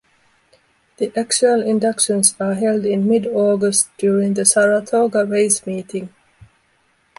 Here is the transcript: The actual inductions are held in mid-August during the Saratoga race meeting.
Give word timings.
The 0.97 1.11
actual 1.15 1.61
inductions 1.61 2.35
are 2.39 2.55
held 2.55 2.87
in 2.87 3.07
mid-August 3.07 3.91
during 3.99 4.33
the 4.33 4.45
Saratoga 4.45 5.25
race 5.27 5.63
meeting. 5.67 6.09